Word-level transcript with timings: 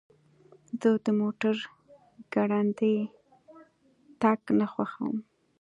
زه 0.79 0.89
د 1.03 1.07
موټر 1.21 1.55
ګړندی 2.33 2.95
تګ 4.21 4.39
نه 4.59 4.65
خوښوم. 4.73 5.15